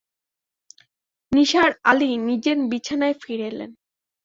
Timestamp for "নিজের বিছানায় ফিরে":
2.27-3.45